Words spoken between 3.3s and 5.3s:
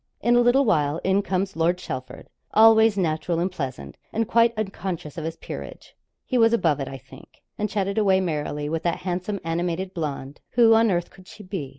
and pleasant, and quite unconscious of